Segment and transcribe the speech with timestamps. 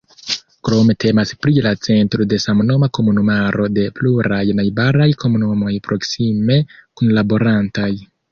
[0.67, 6.59] Krome temas pri la centro de samnoma komunumaro de pluraj najbaraj komunumoj proksime
[7.03, 7.91] kunlaborantaj.